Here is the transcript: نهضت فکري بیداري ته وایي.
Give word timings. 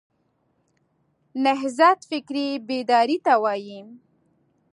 نهضت 1.45 1.99
فکري 2.09 2.47
بیداري 2.67 3.17
ته 3.25 3.33
وایي. 3.43 3.79